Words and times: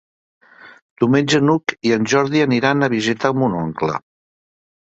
Diumenge 1.03 1.41
n'Hug 1.49 1.75
i 1.89 1.93
en 1.97 2.09
Jordi 2.13 2.43
aniran 2.47 2.81
a 2.89 2.93
visitar 2.97 3.33
mon 3.43 3.63
oncle. 3.63 4.01